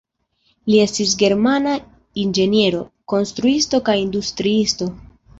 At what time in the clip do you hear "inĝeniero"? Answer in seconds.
2.21-2.79